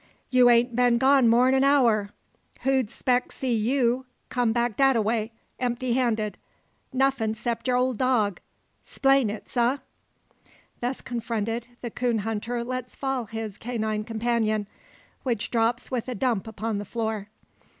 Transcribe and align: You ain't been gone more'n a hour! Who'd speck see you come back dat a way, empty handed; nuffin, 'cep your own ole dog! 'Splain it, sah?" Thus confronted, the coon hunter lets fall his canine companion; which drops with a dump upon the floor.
You 0.31 0.49
ain't 0.49 0.75
been 0.75 0.97
gone 0.97 1.27
more'n 1.29 1.53
a 1.53 1.63
hour! 1.63 2.09
Who'd 2.61 2.89
speck 2.89 3.31
see 3.31 3.53
you 3.53 4.07
come 4.29 4.51
back 4.51 4.75
dat 4.75 4.95
a 4.95 5.01
way, 5.03 5.31
empty 5.59 5.93
handed; 5.93 6.39
nuffin, 6.91 7.35
'cep 7.35 7.67
your 7.67 7.75
own 7.77 7.83
ole 7.83 7.93
dog! 7.93 8.39
'Splain 8.81 9.29
it, 9.29 9.47
sah?" 9.47 9.77
Thus 10.79 11.01
confronted, 11.01 11.67
the 11.81 11.91
coon 11.91 12.17
hunter 12.25 12.63
lets 12.63 12.95
fall 12.95 13.25
his 13.27 13.59
canine 13.59 14.03
companion; 14.03 14.65
which 15.21 15.51
drops 15.51 15.91
with 15.91 16.09
a 16.09 16.15
dump 16.15 16.47
upon 16.47 16.79
the 16.79 16.85
floor. 16.85 17.29